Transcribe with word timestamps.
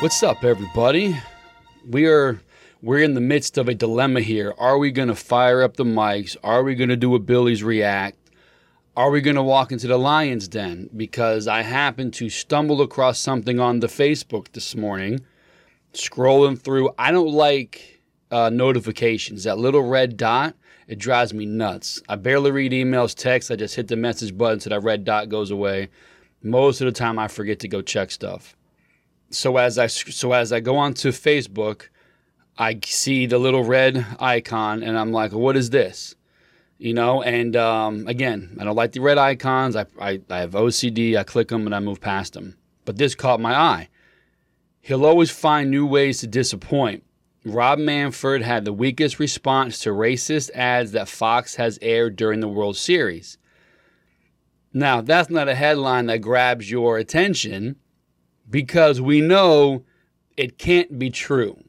What's 0.00 0.22
up, 0.22 0.44
everybody? 0.44 1.20
We 1.84 2.06
are 2.06 2.40
we're 2.80 3.02
in 3.02 3.14
the 3.14 3.20
midst 3.20 3.58
of 3.58 3.68
a 3.68 3.74
dilemma 3.74 4.20
here. 4.20 4.54
Are 4.56 4.78
we 4.78 4.92
going 4.92 5.08
to 5.08 5.16
fire 5.16 5.60
up 5.60 5.76
the 5.76 5.82
mics? 5.82 6.36
Are 6.44 6.62
we 6.62 6.76
going 6.76 6.90
to 6.90 6.96
do 6.96 7.16
a 7.16 7.18
Billy's 7.18 7.64
react? 7.64 8.16
Are 8.96 9.10
we 9.10 9.20
going 9.20 9.34
to 9.34 9.42
walk 9.42 9.72
into 9.72 9.88
the 9.88 9.98
lion's 9.98 10.46
den? 10.46 10.88
Because 10.96 11.48
I 11.48 11.62
happened 11.62 12.14
to 12.14 12.30
stumble 12.30 12.80
across 12.80 13.18
something 13.18 13.58
on 13.58 13.80
the 13.80 13.88
Facebook 13.88 14.52
this 14.52 14.76
morning, 14.76 15.18
scrolling 15.92 16.56
through. 16.56 16.90
I 16.96 17.10
don't 17.10 17.32
like 17.32 18.00
uh, 18.30 18.50
notifications. 18.50 19.42
That 19.42 19.58
little 19.58 19.82
red 19.82 20.16
dot, 20.16 20.54
it 20.86 21.00
drives 21.00 21.34
me 21.34 21.44
nuts. 21.44 22.00
I 22.08 22.14
barely 22.14 22.52
read 22.52 22.70
emails, 22.70 23.16
texts. 23.16 23.50
I 23.50 23.56
just 23.56 23.74
hit 23.74 23.88
the 23.88 23.96
message 23.96 24.38
button 24.38 24.60
so 24.60 24.70
that 24.70 24.84
red 24.84 25.02
dot 25.02 25.28
goes 25.28 25.50
away. 25.50 25.88
Most 26.40 26.80
of 26.80 26.84
the 26.84 26.92
time, 26.92 27.18
I 27.18 27.26
forget 27.26 27.58
to 27.60 27.68
go 27.68 27.82
check 27.82 28.12
stuff 28.12 28.54
so 29.30 29.56
as 29.56 29.78
I 29.78 29.86
so 29.86 30.32
as 30.32 30.52
I 30.52 30.60
go 30.60 30.76
onto 30.76 31.10
Facebook, 31.10 31.88
I 32.56 32.78
see 32.84 33.26
the 33.26 33.38
little 33.38 33.64
red 33.64 34.04
icon, 34.18 34.82
and 34.82 34.98
I'm 34.98 35.12
like, 35.12 35.32
"What 35.32 35.56
is 35.56 35.70
this?" 35.70 36.14
You 36.78 36.94
know. 36.94 37.22
And 37.22 37.56
um, 37.56 38.06
again, 38.06 38.56
I 38.60 38.64
don't 38.64 38.76
like 38.76 38.92
the 38.92 39.00
red 39.00 39.18
icons. 39.18 39.76
I, 39.76 39.86
I 40.00 40.20
I 40.30 40.38
have 40.38 40.52
OCD. 40.52 41.16
I 41.16 41.24
click 41.24 41.48
them 41.48 41.66
and 41.66 41.74
I 41.74 41.80
move 41.80 42.00
past 42.00 42.32
them. 42.32 42.56
But 42.84 42.96
this 42.96 43.14
caught 43.14 43.40
my 43.40 43.54
eye. 43.54 43.88
He'll 44.80 45.04
always 45.04 45.30
find 45.30 45.70
new 45.70 45.86
ways 45.86 46.20
to 46.20 46.26
disappoint. 46.26 47.04
Rob 47.44 47.78
Manfred 47.78 48.42
had 48.42 48.64
the 48.64 48.72
weakest 48.72 49.18
response 49.18 49.78
to 49.80 49.90
racist 49.90 50.50
ads 50.52 50.92
that 50.92 51.08
Fox 51.08 51.56
has 51.56 51.78
aired 51.82 52.16
during 52.16 52.40
the 52.40 52.48
World 52.48 52.76
Series. 52.76 53.38
Now, 54.72 55.00
that's 55.00 55.30
not 55.30 55.48
a 55.48 55.54
headline 55.54 56.06
that 56.06 56.18
grabs 56.18 56.70
your 56.70 56.98
attention 56.98 57.76
because 58.50 59.00
we 59.00 59.20
know 59.20 59.84
it 60.36 60.58
can't 60.58 60.98
be 60.98 61.10
true. 61.10 61.62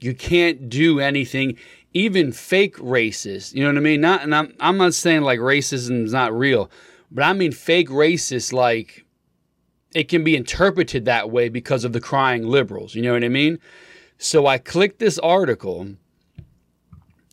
You 0.00 0.14
can't 0.14 0.68
do 0.68 1.00
anything, 1.00 1.56
even 1.94 2.32
fake 2.32 2.76
racist. 2.76 3.54
You 3.54 3.62
know 3.62 3.70
what 3.70 3.78
I 3.78 3.80
mean? 3.80 4.00
Not, 4.00 4.22
and 4.22 4.34
I'm, 4.34 4.54
I'm 4.60 4.76
not 4.76 4.94
saying 4.94 5.22
like 5.22 5.38
racism 5.38 6.04
is 6.04 6.12
not 6.12 6.36
real, 6.36 6.70
but 7.10 7.24
I 7.24 7.32
mean 7.32 7.52
fake 7.52 7.88
racist 7.88 8.52
like 8.52 9.06
it 9.94 10.08
can 10.08 10.24
be 10.24 10.36
interpreted 10.36 11.06
that 11.06 11.30
way 11.30 11.48
because 11.48 11.84
of 11.84 11.92
the 11.92 12.00
crying 12.00 12.46
liberals. 12.46 12.94
You 12.94 13.02
know 13.02 13.14
what 13.14 13.24
I 13.24 13.28
mean? 13.28 13.58
So 14.18 14.46
I 14.46 14.58
clicked 14.58 14.98
this 14.98 15.18
article, 15.18 15.88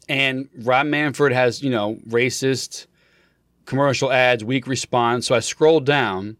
and 0.07 0.47
Rob 0.59 0.87
Manfred 0.87 1.33
has, 1.33 1.61
you 1.61 1.69
know, 1.69 1.97
racist 2.07 2.87
commercial 3.65 4.11
ads, 4.11 4.43
weak 4.43 4.67
response. 4.67 5.27
So 5.27 5.35
I 5.35 5.39
scrolled 5.39 5.85
down 5.85 6.37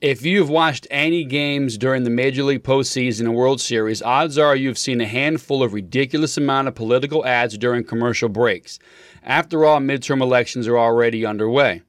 if 0.00 0.22
you've 0.24 0.50
watched 0.50 0.86
any 0.90 1.24
games 1.24 1.78
during 1.78 2.04
the 2.04 2.10
Major 2.10 2.42
League 2.42 2.62
postseason 2.62 3.20
and 3.20 3.34
World 3.34 3.60
Series, 3.60 4.02
odds 4.02 4.36
are 4.36 4.54
you've 4.54 4.78
seen 4.78 5.00
a 5.00 5.06
handful 5.06 5.62
of 5.62 5.72
ridiculous 5.72 6.36
amount 6.36 6.68
of 6.68 6.74
political 6.74 7.24
ads 7.24 7.56
during 7.56 7.82
commercial 7.82 8.28
breaks. 8.28 8.78
After 9.22 9.64
all, 9.64 9.80
midterm 9.80 10.20
elections 10.20 10.68
are 10.68 10.78
already 10.78 11.24
underway. 11.24 11.82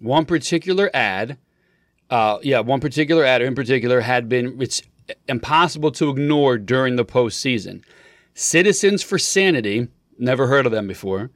One 0.00 0.24
particular 0.24 0.90
ad, 0.92 1.38
uh, 2.10 2.38
yeah, 2.42 2.60
one 2.60 2.80
particular 2.80 3.24
ad 3.24 3.42
in 3.42 3.54
particular 3.54 4.00
had 4.00 4.28
been 4.28 4.60
it's 4.60 4.82
impossible 5.28 5.92
to 5.92 6.10
ignore 6.10 6.58
during 6.58 6.96
the 6.96 7.04
postseason. 7.04 7.84
Citizens 8.34 9.02
for 9.02 9.18
Sanity, 9.18 9.88
never 10.18 10.48
heard 10.48 10.66
of 10.66 10.72
them 10.72 10.88
before 10.88 11.30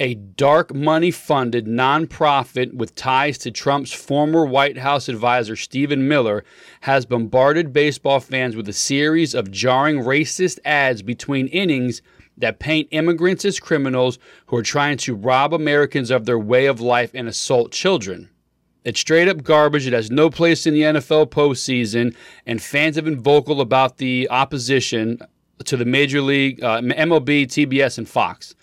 a 0.00 0.14
dark 0.14 0.74
money 0.74 1.10
funded 1.10 1.66
nonprofit 1.66 2.72
with 2.72 2.94
ties 2.94 3.36
to 3.36 3.50
Trump's 3.50 3.92
former 3.92 4.46
White 4.46 4.78
House 4.78 5.10
advisor 5.10 5.56
Stephen 5.56 6.08
Miller 6.08 6.42
has 6.80 7.04
bombarded 7.04 7.74
baseball 7.74 8.18
fans 8.18 8.56
with 8.56 8.66
a 8.66 8.72
series 8.72 9.34
of 9.34 9.50
jarring 9.50 9.98
racist 9.98 10.58
ads 10.64 11.02
between 11.02 11.48
innings 11.48 12.00
that 12.38 12.58
paint 12.58 12.88
immigrants 12.92 13.44
as 13.44 13.60
criminals 13.60 14.18
who 14.46 14.56
are 14.56 14.62
trying 14.62 14.96
to 14.96 15.14
rob 15.14 15.52
Americans 15.52 16.10
of 16.10 16.24
their 16.24 16.38
way 16.38 16.64
of 16.64 16.80
life 16.80 17.10
and 17.12 17.28
assault 17.28 17.70
children. 17.70 18.30
It's 18.82 19.00
straight 19.00 19.28
up 19.28 19.42
garbage. 19.42 19.86
It 19.86 19.92
has 19.92 20.10
no 20.10 20.30
place 20.30 20.66
in 20.66 20.72
the 20.72 20.80
NFL 20.80 21.26
postseason, 21.26 22.16
and 22.46 22.62
fans 22.62 22.96
have 22.96 23.04
been 23.04 23.20
vocal 23.20 23.60
about 23.60 23.98
the 23.98 24.26
opposition 24.30 25.18
to 25.62 25.76
the 25.76 25.84
Major 25.84 26.22
League, 26.22 26.64
uh, 26.64 26.80
MLB, 26.80 27.44
TBS, 27.44 27.98
and 27.98 28.08
Fox. 28.08 28.54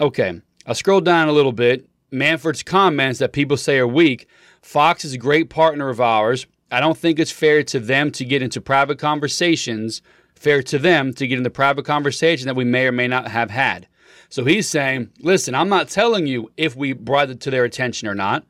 Okay, 0.00 0.40
I 0.66 0.72
scroll 0.72 1.00
down 1.00 1.28
a 1.28 1.32
little 1.32 1.52
bit. 1.52 1.88
Manfred's 2.10 2.62
comments 2.62 3.18
that 3.18 3.32
people 3.32 3.56
say 3.56 3.78
are 3.78 3.86
weak. 3.86 4.26
Fox 4.62 5.04
is 5.04 5.12
a 5.12 5.18
great 5.18 5.50
partner 5.50 5.90
of 5.90 6.00
ours. 6.00 6.46
I 6.70 6.80
don't 6.80 6.96
think 6.96 7.18
it's 7.18 7.30
fair 7.30 7.62
to 7.64 7.78
them 7.78 8.10
to 8.12 8.24
get 8.24 8.42
into 8.42 8.60
private 8.60 8.98
conversations, 8.98 10.00
fair 10.34 10.62
to 10.62 10.78
them 10.78 11.12
to 11.14 11.26
get 11.26 11.38
into 11.38 11.50
private 11.50 11.84
conversation 11.84 12.46
that 12.46 12.56
we 12.56 12.64
may 12.64 12.86
or 12.86 12.92
may 12.92 13.06
not 13.06 13.28
have 13.28 13.50
had. 13.50 13.88
So 14.30 14.44
he's 14.44 14.68
saying, 14.68 15.10
listen, 15.20 15.54
I'm 15.54 15.68
not 15.68 15.88
telling 15.88 16.26
you 16.26 16.50
if 16.56 16.74
we 16.74 16.92
brought 16.94 17.30
it 17.30 17.40
to 17.42 17.50
their 17.50 17.64
attention 17.64 18.08
or 18.08 18.14
not. 18.14 18.44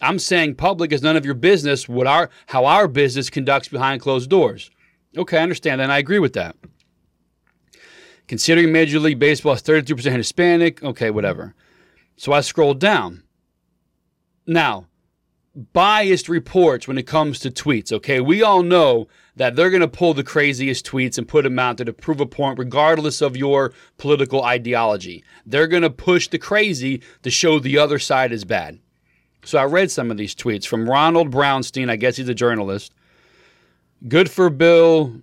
I'm 0.00 0.18
saying 0.18 0.54
public 0.54 0.92
is 0.92 1.02
none 1.02 1.16
of 1.16 1.26
your 1.26 1.34
business 1.34 1.86
what 1.86 2.06
our 2.06 2.30
how 2.46 2.64
our 2.64 2.88
business 2.88 3.28
conducts 3.28 3.68
behind 3.68 4.00
closed 4.00 4.30
doors. 4.30 4.70
Okay, 5.16 5.36
I 5.36 5.42
understand 5.42 5.80
that 5.80 5.84
and 5.84 5.92
I 5.92 5.98
agree 5.98 6.18
with 6.20 6.32
that. 6.32 6.56
Considering 8.30 8.70
Major 8.70 9.00
League 9.00 9.18
Baseball 9.18 9.54
is 9.54 9.62
32% 9.62 10.12
Hispanic, 10.12 10.84
okay, 10.84 11.10
whatever. 11.10 11.52
So 12.16 12.32
I 12.32 12.42
scrolled 12.42 12.78
down. 12.78 13.24
Now, 14.46 14.86
biased 15.72 16.28
reports 16.28 16.86
when 16.86 16.96
it 16.96 17.08
comes 17.08 17.40
to 17.40 17.50
tweets, 17.50 17.90
okay? 17.90 18.20
We 18.20 18.40
all 18.40 18.62
know 18.62 19.08
that 19.34 19.56
they're 19.56 19.68
going 19.68 19.80
to 19.80 19.88
pull 19.88 20.14
the 20.14 20.22
craziest 20.22 20.86
tweets 20.86 21.18
and 21.18 21.26
put 21.26 21.42
them 21.42 21.58
out 21.58 21.78
there 21.78 21.86
to 21.86 21.92
prove 21.92 22.20
a 22.20 22.24
point, 22.26 22.60
regardless 22.60 23.20
of 23.20 23.36
your 23.36 23.72
political 23.98 24.44
ideology. 24.44 25.24
They're 25.44 25.66
going 25.66 25.82
to 25.82 25.90
push 25.90 26.28
the 26.28 26.38
crazy 26.38 27.02
to 27.24 27.30
show 27.32 27.58
the 27.58 27.78
other 27.78 27.98
side 27.98 28.30
is 28.30 28.44
bad. 28.44 28.78
So 29.44 29.58
I 29.58 29.64
read 29.64 29.90
some 29.90 30.08
of 30.08 30.18
these 30.18 30.36
tweets 30.36 30.68
from 30.68 30.88
Ronald 30.88 31.32
Brownstein. 31.32 31.90
I 31.90 31.96
guess 31.96 32.16
he's 32.16 32.28
a 32.28 32.34
journalist. 32.34 32.94
Good 34.06 34.30
for 34.30 34.50
Bill 34.50 35.20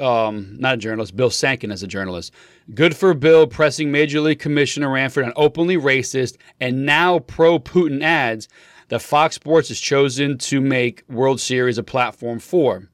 um, 0.00 0.56
not 0.58 0.74
a 0.74 0.78
journalist, 0.78 1.16
Bill 1.16 1.30
Shaikin 1.30 1.72
as 1.72 1.82
a 1.82 1.86
journalist. 1.86 2.32
Good 2.74 2.96
for 2.96 3.14
Bill 3.14 3.46
pressing 3.46 3.90
Major 3.90 4.20
League 4.20 4.38
Commissioner 4.38 4.92
Manfred 4.92 5.26
on 5.26 5.32
openly 5.36 5.76
racist 5.76 6.36
and 6.60 6.84
now 6.84 7.18
pro 7.20 7.58
Putin 7.58 8.02
ads 8.02 8.48
that 8.88 9.02
Fox 9.02 9.34
Sports 9.34 9.68
has 9.68 9.80
chosen 9.80 10.38
to 10.38 10.60
make 10.60 11.04
World 11.08 11.40
Series 11.40 11.78
a 11.78 11.82
platform 11.82 12.38
for. 12.38 12.88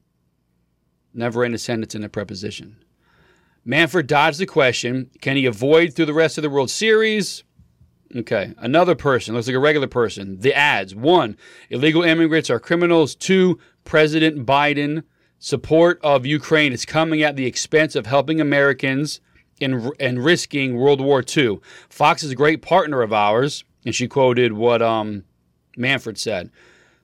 Never 1.13 1.45
in 1.45 1.53
a 1.53 1.57
sentence 1.57 1.95
in 1.95 2.03
a 2.03 2.09
preposition. 2.09 2.77
Manfred 3.63 4.07
dodged 4.07 4.39
the 4.39 4.45
question 4.45 5.09
can 5.21 5.37
he 5.37 5.45
avoid 5.45 5.93
through 5.93 6.05
the 6.05 6.13
rest 6.13 6.37
of 6.37 6.41
the 6.41 6.49
World 6.49 6.69
Series? 6.69 7.43
Okay, 8.15 8.53
another 8.59 8.95
person, 8.95 9.33
looks 9.33 9.47
like 9.47 9.55
a 9.55 9.59
regular 9.59 9.87
person. 9.87 10.39
The 10.39 10.53
ads. 10.53 10.93
One, 10.93 11.35
illegal 11.69 12.03
immigrants 12.03 12.49
are 12.49 12.59
criminals. 12.59 13.15
Two, 13.15 13.59
President 13.83 14.45
Biden 14.45 15.03
support 15.39 15.99
of 16.03 16.25
Ukraine 16.25 16.73
is 16.73 16.85
coming 16.85 17.21
at 17.21 17.35
the 17.35 17.45
expense 17.45 17.95
of 17.95 18.05
helping 18.05 18.41
Americans 18.41 19.21
and, 19.61 19.91
and 19.99 20.23
risking 20.23 20.75
World 20.75 21.01
War 21.01 21.23
II. 21.25 21.59
Fox 21.89 22.23
is 22.23 22.31
a 22.31 22.35
great 22.35 22.61
partner 22.61 23.01
of 23.01 23.13
ours, 23.13 23.63
and 23.85 23.93
she 23.93 24.07
quoted 24.07 24.53
what 24.53 24.81
um, 24.81 25.23
Manfred 25.77 26.17
said. 26.17 26.51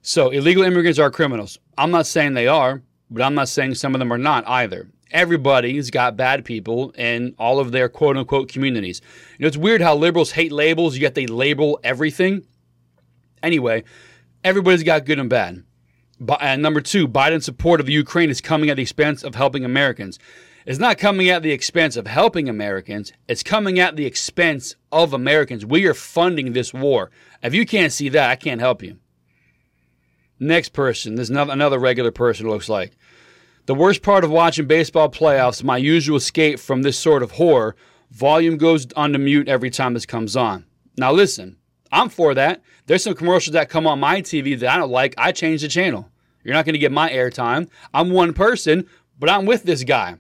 So, 0.02 0.30
illegal 0.30 0.64
immigrants 0.64 1.00
are 1.00 1.12
criminals. 1.12 1.60
I'm 1.78 1.92
not 1.92 2.08
saying 2.08 2.34
they 2.34 2.48
are, 2.48 2.82
but 3.10 3.22
I'm 3.22 3.36
not 3.36 3.50
saying 3.50 3.76
some 3.76 3.94
of 3.94 4.00
them 4.00 4.12
are 4.12 4.18
not 4.18 4.48
either. 4.48 4.90
Everybody's 5.12 5.92
got 5.92 6.16
bad 6.16 6.46
people 6.46 6.92
in 6.92 7.36
all 7.38 7.60
of 7.60 7.72
their 7.72 7.90
quote 7.90 8.18
unquote 8.18 8.50
communities. 8.50 9.02
You 9.38 9.44
know, 9.44 9.48
it's 9.48 9.58
weird 9.58 9.82
how 9.82 9.96
liberals 9.96 10.32
hate 10.32 10.52
labels, 10.52 10.98
yet 10.98 11.16
they 11.16 11.28
label 11.28 11.80
everything. 11.84 12.44
Anyway, 13.44 13.84
everybody's 14.44 14.84
got 14.84 15.06
good 15.06 15.20
and 15.20 15.30
bad. 15.30 15.64
And 16.22 16.32
uh, 16.32 16.56
number 16.58 16.82
two, 16.82 17.08
Biden's 17.08 17.46
support 17.46 17.80
of 17.80 17.90
Ukraine 17.90 18.30
is 18.30 18.42
coming 18.42 18.70
at 18.70 18.76
the 18.76 18.84
expense 18.84 19.24
of 19.24 19.34
helping 19.34 19.66
Americans. 19.66 20.20
It's 20.68 20.78
not 20.78 21.00
coming 21.00 21.30
at 21.30 21.42
the 21.42 21.52
expense 21.52 21.98
of 21.98 22.06
helping 22.06 22.48
Americans. 22.48 23.12
It's 23.28 23.42
coming 23.42 23.80
at 23.80 23.96
the 23.96 24.06
expense 24.06 24.76
of 24.92 25.14
Americans. 25.14 25.66
We 25.66 25.88
are 25.88 25.96
funding 25.96 26.54
this 26.54 26.74
war. 26.74 27.10
If 27.42 27.56
you 27.56 27.66
can't 27.66 27.92
see 27.92 28.10
that, 28.10 28.30
I 28.30 28.36
can't 28.36 28.62
help 28.62 28.84
you. 28.84 29.00
Next 30.40 30.70
person, 30.70 31.16
there's 31.16 31.32
another 31.32 31.80
regular 31.80 32.12
person, 32.12 32.48
looks 32.48 32.70
like. 32.70 32.96
The 33.66 33.76
worst 33.76 34.04
part 34.04 34.24
of 34.24 34.30
watching 34.30 34.68
baseball 34.68 35.10
playoffs, 35.10 35.64
my 35.64 35.78
usual 35.78 36.18
escape 36.18 36.60
from 36.60 36.84
this 36.84 37.00
sort 37.00 37.24
of 37.24 37.32
horror, 37.32 37.76
volume 38.12 38.58
goes 38.58 38.86
on 38.96 39.14
to 39.14 39.20
mute 39.20 39.48
every 39.48 39.72
time 39.72 39.96
this 39.96 40.06
comes 40.06 40.36
on. 40.36 40.66
Now 40.98 41.12
listen, 41.12 41.58
I'm 41.92 42.10
for 42.10 42.36
that. 42.36 42.62
There's 42.86 43.04
some 43.04 43.16
commercials 43.16 43.54
that 43.54 43.70
come 43.70 43.88
on 43.88 44.00
my 44.00 44.22
TV 44.22 44.60
that 44.60 44.70
I 44.70 44.78
don't 44.78 44.92
like. 44.92 45.16
I 45.18 45.32
change 45.32 45.62
the 45.62 45.68
channel. 45.68 46.11
You're 46.44 46.54
not 46.54 46.66
going 46.66 46.74
to 46.74 46.80
get 46.80 46.92
my 46.92 47.10
airtime. 47.10 47.70
I'm 47.94 48.12
one 48.12 48.34
person, 48.34 48.88
but 49.20 49.30
I'm 49.30 49.46
with 49.46 49.64
this 49.64 49.84
guy. 49.84 50.16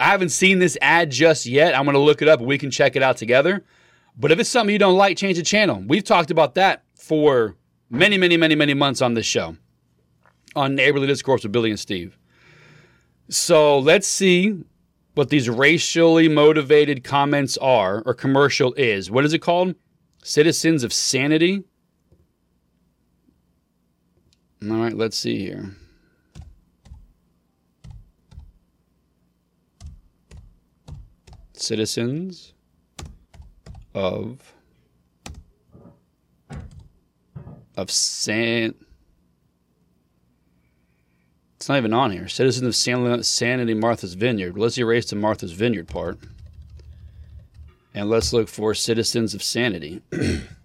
I 0.00 0.06
haven't 0.06 0.30
seen 0.30 0.58
this 0.58 0.76
ad 0.82 1.10
just 1.10 1.46
yet. 1.46 1.76
I'm 1.76 1.84
going 1.84 1.94
to 1.94 2.00
look 2.00 2.20
it 2.20 2.28
up 2.28 2.40
we 2.40 2.58
can 2.58 2.70
check 2.70 2.96
it 2.96 3.02
out 3.02 3.16
together. 3.16 3.64
But 4.16 4.32
if 4.32 4.38
it's 4.38 4.50
something 4.50 4.72
you 4.72 4.78
don't 4.78 4.96
like, 4.96 5.16
change 5.16 5.36
the 5.36 5.42
channel. 5.42 5.82
We've 5.86 6.04
talked 6.04 6.30
about 6.30 6.54
that 6.54 6.84
for 6.94 7.56
many, 7.90 8.18
many, 8.18 8.36
many, 8.36 8.54
many 8.54 8.74
months 8.74 9.02
on 9.02 9.14
this 9.14 9.26
show 9.26 9.56
on 10.56 10.74
Neighborly 10.74 11.06
Discourse 11.06 11.42
with 11.42 11.52
Billy 11.52 11.70
and 11.70 11.80
Steve. 11.80 12.18
So 13.28 13.78
let's 13.78 14.06
see 14.06 14.64
what 15.14 15.30
these 15.30 15.48
racially 15.48 16.28
motivated 16.28 17.04
comments 17.04 17.56
are 17.58 18.02
or 18.04 18.14
commercial 18.14 18.74
is. 18.74 19.10
What 19.10 19.24
is 19.24 19.32
it 19.32 19.40
called? 19.40 19.74
Citizens 20.22 20.84
of 20.84 20.92
Sanity. 20.92 21.64
All 24.70 24.76
right, 24.78 24.96
let's 24.96 25.18
see 25.18 25.38
here. 25.38 25.72
Citizens 31.52 32.54
of 33.94 34.54
of 37.76 37.90
San 37.90 38.74
it's 41.56 41.68
not 41.70 41.78
even 41.78 41.94
on 41.94 42.10
here. 42.10 42.28
Citizens 42.28 42.66
of 42.66 42.76
San- 42.76 43.22
Sanity 43.22 43.72
Martha's 43.72 44.12
Vineyard. 44.12 44.58
Let's 44.58 44.76
erase 44.76 45.08
the 45.08 45.16
Martha's 45.16 45.52
Vineyard 45.52 45.88
part. 45.88 46.18
And 47.94 48.10
let's 48.10 48.34
look 48.34 48.48
for 48.48 48.74
Citizens 48.74 49.34
of 49.34 49.42
Sanity. 49.42 50.02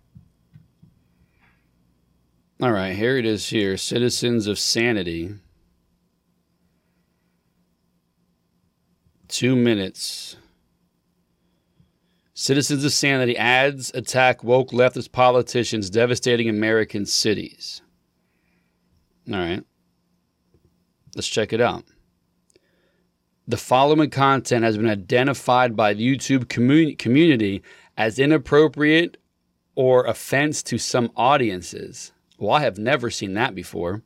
All 2.61 2.73
right, 2.73 2.93
here 2.93 3.17
it 3.17 3.25
is 3.25 3.47
here. 3.47 3.77
Citizens 3.77 4.45
of 4.45 4.59
Sanity. 4.59 5.33
Two 9.29 9.55
minutes. 9.55 10.35
Citizens 12.33 12.83
of 12.83 12.91
Sanity 12.91 13.37
ads 13.37 13.91
attack 13.93 14.43
woke 14.43 14.71
leftist 14.71 15.13
politicians 15.13 15.89
devastating 15.89 16.49
American 16.49 17.05
cities. 17.05 17.81
All 19.31 19.39
right. 19.39 19.63
Let's 21.15 21.29
check 21.29 21.53
it 21.53 21.61
out. 21.61 21.85
The 23.47 23.55
following 23.55 24.09
content 24.09 24.65
has 24.65 24.75
been 24.75 24.89
identified 24.89 25.77
by 25.77 25.93
the 25.93 26.05
YouTube 26.05 26.45
commu- 26.45 26.97
community 26.97 27.63
as 27.95 28.19
inappropriate 28.19 29.15
or 29.75 30.05
offense 30.05 30.61
to 30.63 30.77
some 30.77 31.09
audiences. 31.15 32.11
Well, 32.39 32.51
I 32.55 32.61
have 32.61 32.77
never 32.77 33.09
seen 33.09 33.33
that 33.33 33.53
before. 33.53 34.01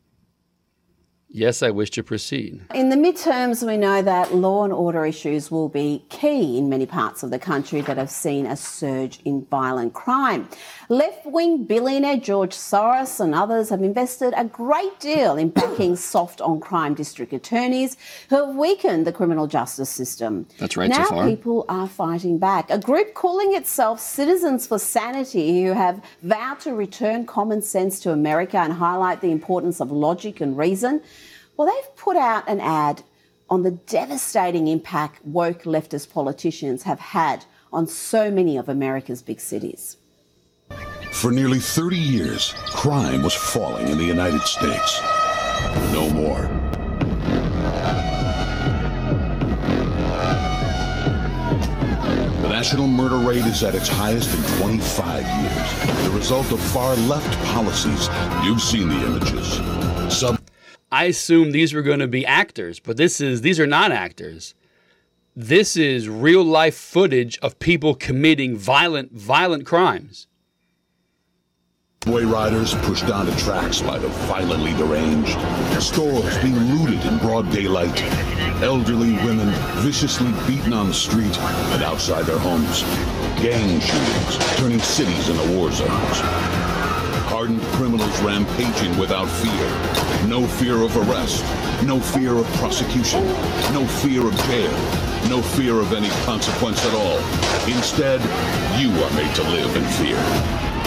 Yes, 1.36 1.64
I 1.64 1.72
wish 1.72 1.90
to 1.92 2.04
proceed. 2.04 2.62
In 2.76 2.90
the 2.90 2.96
midterms, 2.96 3.66
we 3.66 3.76
know 3.76 4.04
that 4.04 4.36
law 4.36 4.66
and 4.66 4.72
order 4.72 5.04
issues 5.04 5.50
will 5.50 5.68
be 5.68 6.06
key 6.10 6.60
in 6.60 6.70
many 6.70 6.86
parts 6.86 7.24
of 7.24 7.32
the 7.32 7.40
country 7.40 7.82
that 7.82 7.98
have 7.98 8.12
seen 8.12 8.46
a 8.46 8.56
surge 8.56 9.20
in 9.26 9.44
violent 9.46 9.94
crime. 9.94 10.48
Left 10.90 11.26
wing 11.26 11.64
billionaire 11.64 12.18
George 12.18 12.52
Soros 12.52 13.20
and 13.20 13.34
others 13.34 13.70
have 13.70 13.82
invested 13.82 14.36
a 14.38 14.46
great 14.46 15.00
deal 15.00 15.36
in 15.36 15.50
backing 15.50 15.96
soft 16.14 16.40
on 16.40 16.60
crime 16.60 16.94
district 16.94 17.34
attorneys 17.34 17.98
who 18.30 18.36
have 18.36 18.56
weakened 18.56 19.08
the 19.08 19.12
criminal 19.12 19.48
justice 19.48 19.90
system. 19.90 20.46
That's 20.60 20.78
right, 20.78 20.88
now 20.88 21.06
so 21.06 21.10
far. 21.10 21.28
people 21.28 21.66
are 21.68 21.88
fighting 21.88 22.38
back. 22.38 22.70
A 22.70 22.78
group 22.78 23.16
calling 23.16 23.56
itself 23.56 24.00
Citizens 24.00 24.68
for 24.68 24.78
Sanity, 24.78 25.64
who 25.64 25.74
have 25.74 26.00
vowed 26.22 26.60
to 26.60 26.76
return 26.76 27.26
common 27.26 27.64
sense 27.64 28.00
to 28.02 28.12
America 28.12 28.60
and 28.60 28.74
highlight 28.74 29.22
the 29.22 29.32
importance 29.32 29.82
of 29.82 29.92
logic 29.92 30.40
and 30.40 30.56
reason. 30.56 31.02
Well, 31.56 31.68
they've 31.68 31.96
put 31.96 32.18
out 32.18 32.50
an 32.50 32.60
ad 32.60 33.04
on 33.50 33.62
the 33.62 33.72
devastating 33.72 34.68
impact 34.68 35.24
woke 35.24 35.64
leftist 35.64 36.12
politicians 36.12 36.84
have 36.84 37.00
had 37.00 37.46
on 37.72 37.86
so 37.88 38.32
many 38.32 38.58
of 38.58 38.70
America's 38.70 39.22
big 39.22 39.40
cities. 39.40 39.98
For 41.12 41.32
nearly 41.32 41.60
30 41.60 41.96
years, 41.96 42.54
crime 42.68 43.22
was 43.22 43.36
falling 43.36 43.88
in 43.88 43.98
the 44.00 44.04
United 44.04 44.42
States. 44.42 45.00
No 45.92 46.10
more. 46.10 46.42
The 52.42 52.50
national 52.50 52.88
murder 52.88 53.18
rate 53.18 53.46
is 53.46 53.64
at 53.64 53.76
its 53.76 53.88
highest 53.88 54.36
in 54.36 54.60
25 54.60 55.22
years. 55.22 56.04
The 56.06 56.12
result 56.12 56.52
of 56.52 56.60
far 56.60 56.96
left 56.96 57.32
policies. 57.46 58.10
You've 58.44 58.62
seen 58.62 58.90
the 58.90 59.06
images. 59.06 59.62
Sub 60.14 60.43
I 60.94 61.06
assumed 61.06 61.54
these 61.54 61.74
were 61.74 61.82
going 61.82 62.02
to 62.02 62.08
be 62.08 62.24
actors, 62.24 62.80
but 62.80 62.98
this 62.98 63.20
is 63.20 63.42
these 63.42 63.60
are 63.60 63.66
not 63.66 63.92
actors. 63.92 64.54
This 65.36 65.76
is 65.76 66.08
real 66.08 66.44
life 66.44 66.76
footage 66.76 67.40
of 67.40 67.58
people 67.58 67.96
committing 67.96 68.56
violent 68.56 69.12
violent 69.12 69.66
crimes. 69.66 70.28
Subway 72.04 72.26
riders 72.26 72.76
pushed 72.86 73.10
onto 73.10 73.36
tracks 73.40 73.82
by 73.82 73.98
the 73.98 74.08
violently 74.30 74.74
deranged. 74.74 75.40
Stores 75.82 76.38
being 76.44 76.60
looted 76.76 77.04
in 77.08 77.18
broad 77.18 77.52
daylight. 77.52 78.04
Elderly 78.62 79.14
women 79.26 79.50
viciously 79.82 80.32
beaten 80.46 80.74
on 80.74 80.90
the 80.90 80.94
street 80.94 81.36
and 81.74 81.82
outside 81.82 82.26
their 82.26 82.38
homes. 82.38 82.84
Gang 83.42 83.80
shootings 83.80 84.38
turning 84.58 84.80
cities 84.80 85.30
into 85.30 85.58
war 85.58 85.72
zones. 85.72 86.63
Hardened 87.44 87.62
criminals 87.74 88.22
rampaging 88.22 88.98
without 88.98 89.26
fear. 89.26 90.30
No 90.30 90.48
fear 90.48 90.82
of 90.82 90.96
arrest. 90.96 91.44
No 91.84 92.00
fear 92.00 92.38
of 92.38 92.46
prosecution. 92.54 93.22
No 93.74 93.86
fear 93.86 94.26
of 94.26 94.34
jail. 94.46 94.72
No 95.28 95.42
fear 95.42 95.82
of 95.82 95.92
any 95.92 96.08
consequence 96.24 96.80
at 96.86 96.94
all. 96.94 97.18
Instead, 97.68 98.22
you 98.80 98.92
are 99.04 99.12
made 99.12 99.36
to 99.36 99.44
live 99.44 99.76
in 99.76 99.84
fear. 100.00 100.16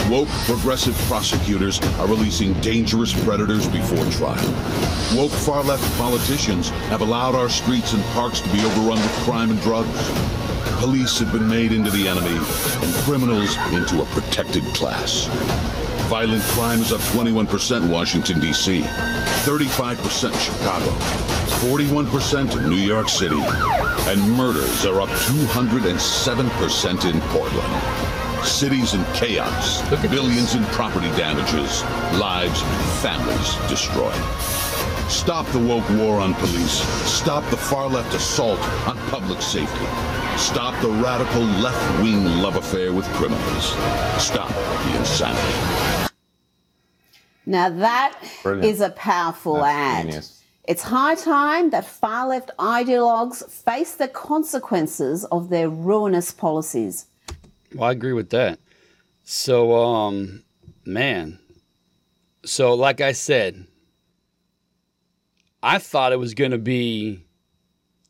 Woke 0.09 0.29
progressive 0.49 0.95
prosecutors 1.05 1.79
are 1.99 2.07
releasing 2.07 2.53
dangerous 2.53 3.13
predators 3.23 3.67
before 3.67 4.03
trial. 4.09 4.51
Woke 5.15 5.29
far 5.29 5.63
left 5.63 5.85
politicians 5.99 6.71
have 6.89 7.01
allowed 7.01 7.35
our 7.35 7.49
streets 7.49 7.93
and 7.93 8.03
parks 8.15 8.41
to 8.41 8.51
be 8.51 8.65
overrun 8.65 8.99
with 8.99 9.13
crime 9.25 9.51
and 9.51 9.61
drugs. 9.61 10.09
Police 10.79 11.19
have 11.19 11.31
been 11.31 11.47
made 11.47 11.71
into 11.71 11.91
the 11.91 12.07
enemy 12.07 12.35
and 12.35 12.95
criminals 13.05 13.55
into 13.73 14.01
a 14.01 14.05
protected 14.05 14.63
class. 14.73 15.27
Violent 16.07 16.43
crime 16.43 16.79
is 16.79 16.93
up 16.93 17.01
21% 17.01 17.83
in 17.83 17.91
Washington, 17.91 18.39
D.C., 18.39 18.79
35% 18.79 20.31
in 20.31 20.39
Chicago, 20.39 20.89
41% 21.59 22.55
in 22.57 22.69
New 22.69 22.77
York 22.77 23.09
City, 23.09 23.41
and 23.41 24.21
murders 24.31 24.85
are 24.85 25.01
up 25.01 25.09
207% 25.09 27.13
in 27.13 27.19
Portland. 27.31 28.47
Cities 28.47 28.93
in 28.93 29.03
chaos, 29.15 29.81
billions 30.09 30.55
in 30.55 30.63
property 30.67 31.09
damages, 31.17 31.83
lives, 32.17 32.61
and 32.61 32.85
families 33.01 33.55
destroyed. 33.69 34.15
Stop 35.09 35.45
the 35.47 35.59
woke 35.59 35.89
war 35.91 36.21
on 36.21 36.33
police. 36.35 36.81
Stop 37.05 37.43
the 37.49 37.57
far 37.57 37.87
left 37.87 38.13
assault 38.13 38.59
on 38.87 38.97
public 39.09 39.41
safety. 39.41 39.85
Stop 40.37 40.79
the 40.81 40.89
radical 40.89 41.41
left 41.41 42.01
wing 42.01 42.25
love 42.25 42.57
affair 42.57 42.91
with 42.93 43.05
criminals. 43.13 43.71
Stop 44.21 44.49
the 44.49 44.97
insanity. 44.97 45.96
Now 47.47 47.69
that 47.69 48.19
is 48.21 48.29
Brilliant. 48.43 48.81
a 48.81 48.89
powerful 48.89 49.55
That's 49.55 49.67
ad. 49.67 50.05
genius. 50.07 50.43
It's 50.65 50.83
high 50.83 51.15
time 51.15 51.69
that 51.69 51.85
far 51.85 52.27
left 52.27 52.51
ideologues 52.59 53.49
face 53.49 53.95
the 53.95 54.09
consequences 54.09 55.23
of 55.25 55.47
their 55.47 55.69
ruinous 55.69 56.31
policies. 56.31 57.05
Well, 57.73 57.87
I 57.87 57.93
agree 57.93 58.11
with 58.11 58.31
that. 58.31 58.59
So, 59.23 59.73
um, 59.75 60.43
man. 60.85 61.39
So, 62.43 62.73
like 62.73 62.99
I 62.99 63.13
said, 63.13 63.65
I 65.63 65.77
thought 65.77 66.11
it 66.11 66.19
was 66.19 66.33
going 66.33 66.51
to 66.51 66.57
be 66.57 67.23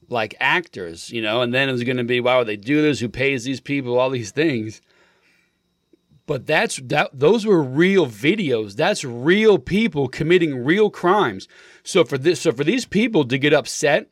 like 0.10 0.36
actors, 0.40 1.12
you 1.12 1.22
know, 1.22 1.42
and 1.44 1.54
then 1.54 1.70
it 1.70 1.74
was 1.74 1.84
going 1.84 1.98
to 1.98 2.04
be 2.04 2.20
why 2.20 2.40
would 2.40 2.48
they 2.48 2.56
do 2.58 2.82
this? 2.82 3.00
Who 3.00 3.10
pays 3.10 3.44
these 3.44 3.60
people? 3.60 4.00
All 4.00 4.10
these 4.10 4.32
things. 4.32 4.82
But 6.28 6.46
that's 6.46 6.76
that. 6.84 7.10
Those 7.14 7.46
were 7.46 7.64
real 7.64 8.06
videos. 8.06 8.76
That's 8.76 9.04
real 9.04 9.58
people 9.58 10.10
committing 10.10 10.64
real 10.64 10.92
crimes. 10.92 11.48
So 11.84 12.04
for 12.04 12.18
this, 12.18 12.42
so 12.42 12.52
for 12.52 12.66
these 12.66 12.86
people 12.86 13.26
to 13.26 13.38
get 13.38 13.54
upset 13.54 14.12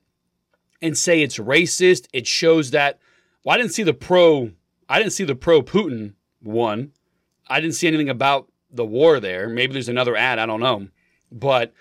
and 0.82 0.98
say 0.98 1.22
it's 1.22 1.38
racist, 1.38 2.08
it 2.14 2.26
shows 2.26 2.72
that. 2.72 3.00
Well, 3.44 3.54
I 3.54 3.58
didn't 3.58 3.74
see 3.74 3.84
the 3.84 3.94
pro. 3.94 4.52
I 4.88 4.98
didn't 4.98 5.12
see 5.14 5.26
the 5.26 5.36
pro 5.36 5.62
Putin 5.62 6.14
one. 6.42 6.94
I 7.48 7.60
didn't 7.60 7.76
see 7.76 7.88
anything 7.88 8.10
about 8.10 8.50
the 8.72 8.86
war 8.86 9.20
there. 9.20 9.50
Maybe 9.50 9.74
there's 9.74 9.90
another 9.90 10.16
ad. 10.16 10.40
I 10.40 10.46
don't 10.46 10.62
know. 10.62 10.88
But 11.32 11.74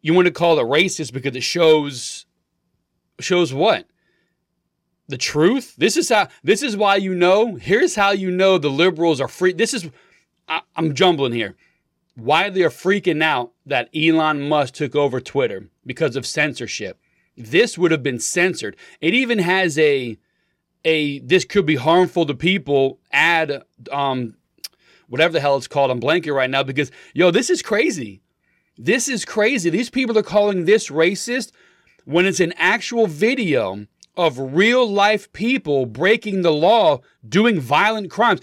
you 0.00 0.14
want 0.14 0.26
to 0.26 0.32
call 0.32 0.58
it 0.58 0.62
racist 0.62 1.12
because 1.12 1.34
it 1.34 1.42
shows 1.42 2.26
shows 3.18 3.52
what 3.52 3.86
the 5.10 5.18
truth. 5.18 5.74
This 5.76 5.96
is 5.96 6.08
how. 6.08 6.28
This 6.42 6.62
is 6.62 6.76
why 6.76 6.96
you 6.96 7.14
know. 7.14 7.56
Here's 7.56 7.94
how 7.94 8.10
you 8.10 8.30
know 8.30 8.58
the 8.58 8.70
liberals 8.70 9.20
are 9.20 9.28
free. 9.28 9.52
This 9.52 9.74
is. 9.74 9.90
I, 10.48 10.62
I'm 10.76 10.94
jumbling 10.94 11.32
here. 11.32 11.56
Why 12.14 12.50
they're 12.50 12.70
freaking 12.70 13.22
out 13.22 13.52
that 13.66 13.88
Elon 13.94 14.48
Musk 14.48 14.74
took 14.74 14.96
over 14.96 15.20
Twitter 15.20 15.68
because 15.86 16.16
of 16.16 16.26
censorship. 16.26 16.98
This 17.36 17.78
would 17.78 17.90
have 17.90 18.02
been 18.02 18.18
censored. 18.18 18.76
It 19.00 19.14
even 19.14 19.38
has 19.38 19.78
a 19.78 20.18
a 20.84 21.18
this 21.20 21.44
could 21.44 21.66
be 21.66 21.76
harmful 21.76 22.24
to 22.26 22.34
people 22.34 22.98
ad 23.12 23.62
um 23.92 24.34
whatever 25.08 25.32
the 25.32 25.40
hell 25.40 25.56
it's 25.56 25.68
called. 25.68 25.90
I'm 25.90 26.00
blanking 26.00 26.34
right 26.34 26.50
now 26.50 26.62
because 26.62 26.90
yo, 27.14 27.30
this 27.30 27.50
is 27.50 27.62
crazy. 27.62 28.22
This 28.78 29.08
is 29.08 29.24
crazy. 29.24 29.68
These 29.68 29.90
people 29.90 30.16
are 30.16 30.22
calling 30.22 30.64
this 30.64 30.88
racist 30.88 31.52
when 32.04 32.26
it's 32.26 32.40
an 32.40 32.54
actual 32.56 33.06
video 33.06 33.86
of 34.16 34.38
real 34.38 34.88
life 34.88 35.32
people 35.32 35.86
breaking 35.86 36.42
the 36.42 36.52
law, 36.52 37.00
doing 37.26 37.60
violent 37.60 38.10
crimes. 38.10 38.40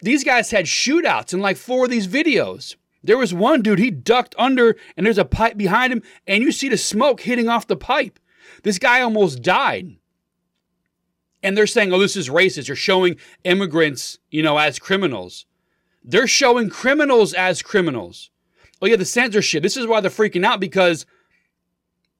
These 0.00 0.24
guys 0.24 0.50
had 0.50 0.66
shootouts 0.66 1.32
in 1.32 1.40
like 1.40 1.56
four 1.56 1.84
of 1.84 1.90
these 1.90 2.08
videos. 2.08 2.76
There 3.04 3.18
was 3.18 3.34
one 3.34 3.62
dude, 3.62 3.78
he 3.78 3.90
ducked 3.90 4.34
under 4.38 4.76
and 4.96 5.04
there's 5.04 5.18
a 5.18 5.24
pipe 5.24 5.56
behind 5.56 5.92
him, 5.92 6.02
and 6.26 6.42
you 6.42 6.52
see 6.52 6.68
the 6.68 6.76
smoke 6.76 7.20
hitting 7.20 7.48
off 7.48 7.66
the 7.66 7.76
pipe. 7.76 8.18
This 8.62 8.78
guy 8.78 9.00
almost 9.00 9.42
died. 9.42 9.96
And 11.42 11.56
they're 11.56 11.66
saying, 11.66 11.92
oh, 11.92 11.98
this 11.98 12.16
is 12.16 12.28
racist. 12.28 12.68
You're 12.68 12.76
showing 12.76 13.16
immigrants, 13.42 14.18
you 14.30 14.42
know, 14.42 14.58
as 14.58 14.78
criminals. 14.78 15.46
They're 16.04 16.28
showing 16.28 16.68
criminals 16.68 17.34
as 17.34 17.62
criminals. 17.62 18.30
Oh, 18.80 18.86
yeah, 18.86 18.96
the 18.96 19.04
censorship. 19.04 19.62
This 19.62 19.76
is 19.76 19.86
why 19.86 20.00
they're 20.00 20.10
freaking 20.10 20.44
out 20.44 20.60
because 20.60 21.06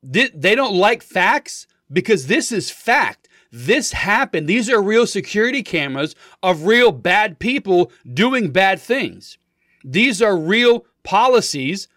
they 0.03 0.55
don't 0.55 0.75
like 0.75 1.03
facts 1.03 1.67
because 1.93 2.27
this 2.27 2.51
is 2.51 2.71
fact. 2.71 3.29
This 3.51 3.93
happened. 3.93 4.49
These 4.49 4.71
are 4.71 4.81
real 4.83 5.07
security 5.07 5.63
cameras 5.63 6.15
of 6.43 6.65
real 6.65 6.91
bad 6.91 7.39
people 7.39 7.93
doing 8.13 8.51
bad 8.51 8.81
things. 8.81 9.37
These 9.85 10.23
are 10.23 10.37
real 10.37 10.87
policies 11.03 11.89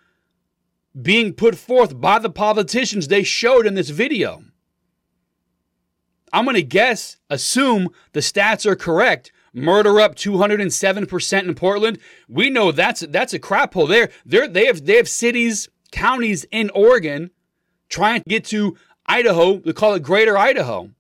being 1.00 1.34
put 1.34 1.56
forth 1.56 2.00
by 2.00 2.20
the 2.20 2.30
politicians 2.30 3.08
they 3.08 3.24
showed 3.24 3.66
in 3.66 3.76
this 3.76 3.90
video. 3.90 4.44
I'm 6.34 6.44
going 6.44 6.56
to 6.56 6.64
guess, 6.64 7.18
assume 7.30 7.90
the 8.12 8.20
stats 8.20 8.66
are 8.66 8.76
correct. 8.76 9.32
Murder 9.54 10.02
up 10.02 10.16
207% 10.16 11.44
in 11.44 11.56
Portland. 11.56 12.00
We 12.28 12.50
know 12.50 12.74
that's 12.74 13.02
that's 13.02 13.34
a 13.34 13.40
crap 13.40 13.74
hole 13.74 13.88
there. 13.88 14.10
They're, 14.26 14.50
they 14.50 14.66
have 14.66 14.86
they 14.86 14.98
have 14.98 15.08
cities, 15.08 15.70
counties 15.92 16.46
in 16.52 16.70
Oregon 16.72 17.32
trying 17.88 18.22
to 18.22 18.30
get 18.30 18.44
to 18.46 18.76
Idaho. 19.06 19.58
They 19.58 19.74
call 19.74 19.94
it 19.94 20.04
Greater 20.04 20.38
Idaho. 20.38 20.92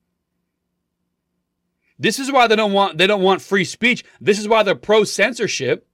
This 1.97 2.19
is 2.19 2.31
why 2.31 2.47
they 2.47 2.55
don't 2.55 2.73
want 2.73 2.97
they 2.97 3.07
don't 3.07 3.21
want 3.21 3.41
free 3.41 3.65
speech. 3.65 4.03
This 4.19 4.39
is 4.39 4.47
why 4.47 4.63
they're 4.63 4.75
pro 4.75 5.03
censorship. 5.03 5.87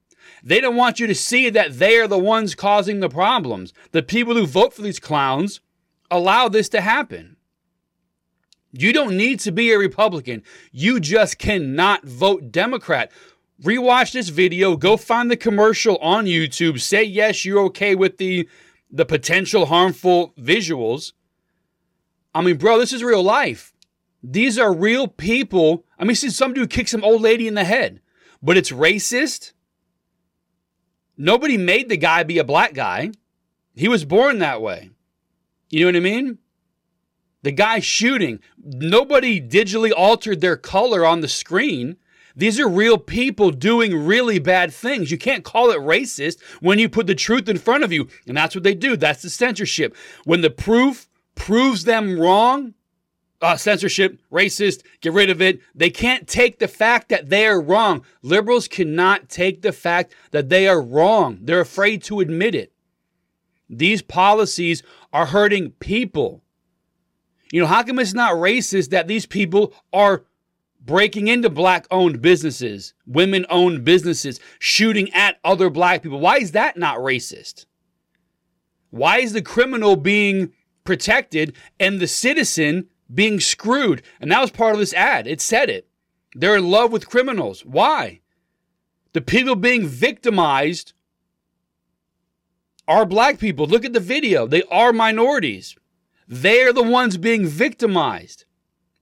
They 0.43 0.59
don't 0.59 0.75
want 0.75 0.99
you 0.99 1.07
to 1.07 1.15
see 1.15 1.49
that 1.51 1.77
they 1.77 1.97
are 1.97 2.07
the 2.07 2.17
ones 2.17 2.55
causing 2.55 2.99
the 2.99 3.09
problems. 3.09 3.73
The 3.91 4.01
people 4.01 4.33
who 4.33 4.47
vote 4.47 4.73
for 4.73 4.81
these 4.81 4.99
clowns 4.99 5.61
allow 6.09 6.49
this 6.49 6.67
to 6.69 6.81
happen. 6.81 7.37
You 8.71 8.93
don't 8.93 9.17
need 9.17 9.39
to 9.41 9.51
be 9.51 9.71
a 9.71 9.77
Republican. 9.77 10.43
You 10.71 10.99
just 10.99 11.37
cannot 11.37 12.03
vote 12.05 12.51
Democrat. 12.51 13.11
Rewatch 13.61 14.13
this 14.13 14.29
video, 14.29 14.75
go 14.75 14.97
find 14.97 15.29
the 15.29 15.37
commercial 15.37 15.97
on 15.97 16.25
YouTube, 16.25 16.79
say 16.79 17.03
yes, 17.03 17.45
you're 17.45 17.61
okay 17.65 17.93
with 17.93 18.17
the 18.17 18.49
the 18.89 19.05
potential 19.05 19.67
harmful 19.67 20.33
visuals. 20.39 21.13
I 22.33 22.41
mean, 22.41 22.57
bro, 22.57 22.79
this 22.79 22.93
is 22.93 23.03
real 23.03 23.23
life. 23.23 23.73
These 24.23 24.57
are 24.57 24.73
real 24.73 25.07
people. 25.07 25.85
I 25.97 26.03
mean, 26.03 26.15
see 26.15 26.29
some 26.29 26.53
dude 26.53 26.69
kick 26.69 26.87
some 26.87 27.03
old 27.03 27.21
lady 27.21 27.47
in 27.47 27.55
the 27.55 27.63
head, 27.63 28.01
but 28.41 28.57
it's 28.57 28.71
racist. 28.71 29.53
Nobody 31.17 31.57
made 31.57 31.89
the 31.89 31.97
guy 31.97 32.23
be 32.23 32.37
a 32.37 32.43
black 32.43 32.73
guy. 32.73 33.11
He 33.75 33.87
was 33.87 34.05
born 34.05 34.39
that 34.39 34.61
way. 34.61 34.91
You 35.69 35.81
know 35.81 35.87
what 35.87 35.95
I 35.95 35.99
mean? 35.99 36.37
The 37.43 37.51
guy 37.51 37.79
shooting, 37.79 38.39
nobody 38.63 39.41
digitally 39.41 39.91
altered 39.95 40.41
their 40.41 40.57
color 40.57 41.05
on 41.05 41.21
the 41.21 41.27
screen. 41.27 41.97
These 42.35 42.59
are 42.59 42.67
real 42.67 42.97
people 42.97 43.51
doing 43.51 44.05
really 44.05 44.39
bad 44.39 44.73
things. 44.73 45.11
You 45.11 45.17
can't 45.17 45.43
call 45.43 45.71
it 45.71 45.79
racist 45.79 46.41
when 46.59 46.79
you 46.79 46.87
put 46.87 47.07
the 47.07 47.15
truth 47.15 47.49
in 47.49 47.57
front 47.57 47.83
of 47.83 47.91
you. 47.91 48.07
And 48.27 48.37
that's 48.37 48.55
what 48.55 48.63
they 48.63 48.75
do. 48.75 48.95
That's 48.95 49.21
the 49.21 49.29
censorship. 49.29 49.95
When 50.23 50.41
the 50.41 50.49
proof 50.49 51.09
proves 51.35 51.83
them 51.83 52.19
wrong, 52.19 52.73
uh, 53.41 53.57
censorship, 53.57 54.19
racist, 54.31 54.83
get 55.01 55.13
rid 55.13 55.29
of 55.29 55.41
it. 55.41 55.59
They 55.73 55.89
can't 55.89 56.27
take 56.27 56.59
the 56.59 56.67
fact 56.67 57.09
that 57.09 57.29
they 57.29 57.47
are 57.47 57.61
wrong. 57.61 58.05
Liberals 58.21 58.67
cannot 58.67 59.29
take 59.29 59.61
the 59.61 59.71
fact 59.71 60.13
that 60.31 60.49
they 60.49 60.67
are 60.67 60.81
wrong. 60.81 61.39
They're 61.41 61.61
afraid 61.61 62.03
to 62.03 62.19
admit 62.19 62.53
it. 62.53 62.71
These 63.69 64.01
policies 64.01 64.83
are 65.13 65.27
hurting 65.27 65.71
people. 65.71 66.43
You 67.51 67.61
know, 67.61 67.67
how 67.67 67.83
come 67.83 67.99
it's 67.99 68.13
not 68.13 68.33
racist 68.33 68.89
that 68.89 69.07
these 69.07 69.25
people 69.25 69.73
are 69.91 70.23
breaking 70.83 71.27
into 71.27 71.49
black 71.49 71.85
owned 71.89 72.21
businesses, 72.21 72.93
women 73.05 73.45
owned 73.49 73.83
businesses, 73.83 74.39
shooting 74.59 75.11
at 75.13 75.39
other 75.43 75.69
black 75.69 76.03
people? 76.03 76.19
Why 76.19 76.37
is 76.37 76.51
that 76.51 76.77
not 76.77 76.97
racist? 76.99 77.65
Why 78.89 79.19
is 79.19 79.33
the 79.33 79.41
criminal 79.41 79.95
being 79.95 80.51
protected 80.91 81.55
and 81.79 82.01
the 82.01 82.07
citizen 82.07 82.85
being 83.13 83.39
screwed. 83.39 84.01
And 84.19 84.29
that 84.29 84.41
was 84.41 84.51
part 84.51 84.73
of 84.73 84.79
this 84.79 84.93
ad. 84.93 85.25
It 85.25 85.39
said 85.39 85.69
it. 85.69 85.87
They're 86.35 86.57
in 86.57 86.69
love 86.69 86.91
with 86.91 87.07
criminals. 87.07 87.63
Why? 87.63 88.19
The 89.13 89.21
people 89.21 89.55
being 89.55 89.87
victimized 89.87 90.91
are 92.89 93.05
black 93.05 93.39
people. 93.39 93.67
Look 93.67 93.85
at 93.85 93.93
the 93.93 94.01
video. 94.01 94.45
They 94.47 94.63
are 94.63 94.91
minorities. 94.91 95.77
They're 96.27 96.73
the 96.73 96.83
ones 96.83 97.15
being 97.15 97.47
victimized. 97.47 98.43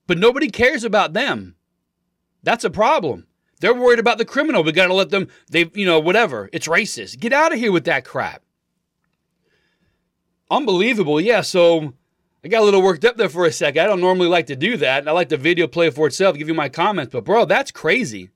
But 0.05 0.19
nobody 0.19 0.51
cares 0.51 0.83
about 0.83 1.13
them. 1.13 1.55
That's 2.43 2.63
a 2.63 2.69
problem. 2.69 3.25
They're 3.61 3.73
worried 3.73 3.97
about 3.97 4.19
the 4.19 4.25
criminal. 4.25 4.63
We 4.63 4.73
got 4.73 4.87
to 4.87 4.93
let 4.93 5.09
them, 5.09 5.27
they, 5.49 5.71
you 5.73 5.87
know, 5.87 5.99
whatever. 5.99 6.51
It's 6.53 6.67
racist. 6.67 7.19
Get 7.19 7.33
out 7.33 7.51
of 7.51 7.57
here 7.57 7.71
with 7.71 7.85
that 7.85 8.05
crap. 8.05 8.43
Unbelievable. 10.49 11.21
Yeah. 11.21 11.41
So 11.41 11.93
I 12.43 12.47
got 12.47 12.61
a 12.61 12.65
little 12.65 12.81
worked 12.81 13.05
up 13.05 13.17
there 13.17 13.29
for 13.29 13.45
a 13.45 13.51
second. 13.51 13.81
I 13.81 13.87
don't 13.87 14.01
normally 14.01 14.27
like 14.27 14.47
to 14.47 14.55
do 14.55 14.77
that. 14.77 15.07
I 15.07 15.11
like 15.11 15.29
the 15.29 15.37
video 15.37 15.67
play 15.67 15.89
for 15.89 16.07
itself, 16.07 16.37
give 16.37 16.47
you 16.47 16.53
my 16.53 16.69
comments. 16.69 17.11
But, 17.11 17.25
bro, 17.25 17.45
that's 17.45 17.71
crazy. 17.71 18.29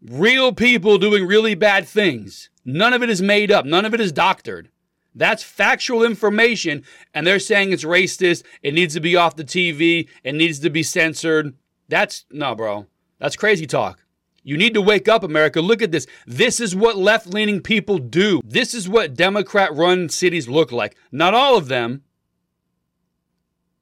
Real 0.00 0.52
people 0.52 0.98
doing 0.98 1.26
really 1.26 1.56
bad 1.56 1.88
things. 1.88 2.50
None 2.64 2.92
of 2.92 3.02
it 3.02 3.10
is 3.10 3.20
made 3.20 3.50
up, 3.50 3.64
none 3.64 3.84
of 3.84 3.94
it 3.94 4.00
is 4.00 4.12
doctored. 4.12 4.70
That's 5.14 5.42
factual 5.42 6.04
information, 6.04 6.84
and 7.12 7.26
they're 7.26 7.40
saying 7.40 7.72
it's 7.72 7.82
racist. 7.82 8.44
It 8.62 8.74
needs 8.74 8.94
to 8.94 9.00
be 9.00 9.16
off 9.16 9.34
the 9.34 9.42
TV. 9.42 10.08
It 10.22 10.34
needs 10.34 10.60
to 10.60 10.70
be 10.70 10.84
censored. 10.84 11.54
That's 11.88 12.24
no, 12.30 12.54
bro. 12.54 12.86
That's 13.18 13.34
crazy 13.34 13.66
talk. 13.66 14.04
You 14.48 14.56
need 14.56 14.72
to 14.72 14.80
wake 14.80 15.08
up, 15.08 15.24
America. 15.24 15.60
Look 15.60 15.82
at 15.82 15.92
this. 15.92 16.06
This 16.26 16.58
is 16.58 16.74
what 16.74 16.96
left 16.96 17.26
leaning 17.26 17.60
people 17.60 17.98
do. 17.98 18.40
This 18.42 18.72
is 18.72 18.88
what 18.88 19.12
Democrat 19.12 19.74
run 19.74 20.08
cities 20.08 20.48
look 20.48 20.72
like. 20.72 20.96
Not 21.12 21.34
all 21.34 21.58
of 21.58 21.68
them, 21.68 22.02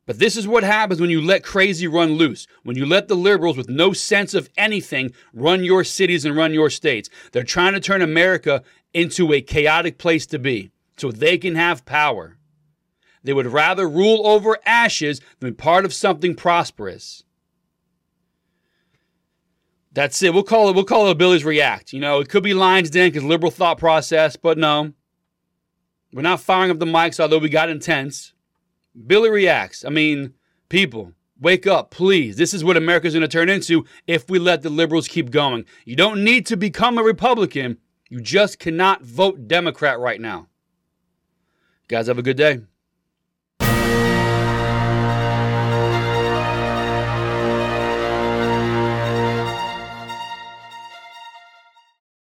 but 0.07 0.19
this 0.19 0.37
is 0.37 0.49
what 0.49 0.65
happens 0.65 1.01
when 1.01 1.09
you 1.09 1.23
let 1.23 1.45
crazy 1.45 1.87
run 1.87 2.15
loose. 2.15 2.49
When 2.65 2.75
you 2.75 2.85
let 2.85 3.07
the 3.07 3.15
liberals 3.15 3.57
with 3.57 3.69
no 3.69 3.93
sense 3.93 4.35
of 4.35 4.51
anything 4.57 5.13
run 5.33 5.63
your 5.63 5.85
cities 5.85 6.25
and 6.25 6.35
run 6.35 6.53
your 6.53 6.69
states. 6.69 7.09
They're 7.31 7.45
trying 7.45 7.75
to 7.75 7.81
turn 7.81 8.03
America 8.03 8.65
into 8.93 9.33
a 9.33 9.43
chaotic 9.43 9.99
place 9.99 10.27
to 10.27 10.39
be 10.41 10.73
so 10.97 11.13
they 11.13 11.39
can 11.39 11.55
have 11.55 11.87
power. 11.87 12.39
They 13.23 13.33
would 13.33 13.47
rather 13.47 13.89
rule 13.89 14.27
over 14.27 14.59
ashes 14.67 15.21
than 15.39 15.51
be 15.51 15.55
part 15.55 15.85
of 15.85 15.95
something 15.95 16.35
prosperous. 16.35 17.23
That's 19.97 20.23
it. 20.23 20.35
We'll 20.35 20.43
call 20.43 20.69
it. 20.69 20.75
We'll 20.75 20.85
call 20.85 21.09
it 21.09 21.13
a 21.13 21.15
Billy's 21.15 21.43
react. 21.43 21.95
You 21.95 22.01
know, 22.01 22.21
it 22.21 22.29
could 22.29 22.43
be 22.43 22.53
Lions 22.53 22.91
Den 22.91 23.09
because 23.09 23.25
liberal 23.25 23.51
thought 23.51 23.79
process, 23.79 24.37
but 24.37 24.59
no, 24.59 24.93
we're 26.13 26.21
not 26.21 26.39
firing 26.39 26.71
up 26.71 26.79
the 26.79 26.85
mics. 26.85 27.19
Although 27.19 27.39
we 27.39 27.49
got 27.49 27.71
intense. 27.71 28.35
Billy 29.07 29.31
reacts. 29.31 29.87
I 29.87 29.89
mean, 29.89 30.35
people, 30.69 31.13
wake 31.41 31.67
up, 31.67 31.91
please. 31.91 32.37
This 32.37 32.53
is 32.53 32.63
what 32.63 32.77
America's 32.77 33.15
going 33.15 33.23
to 33.23 33.29
turn 33.29 33.49
into 33.49 33.87
if 34.07 34.29
we 34.29 34.39
let 34.39 34.61
the 34.61 34.69
liberals 34.69 35.09
keep 35.09 35.31
going. 35.31 35.65
You 35.87 35.97
don't 35.97 36.23
need 36.23 36.45
to 36.47 36.59
become 36.59 36.99
a 36.99 37.03
Republican. 37.03 37.79
You 38.11 38.21
just 38.21 38.59
cannot 38.59 39.03
vote 39.03 39.49
Democrat 39.49 39.99
right 39.99 40.21
now. 40.21 40.49
Guys, 41.89 42.09
have 42.09 42.19
a 42.19 42.23
good 42.23 42.37
day. 42.37 42.61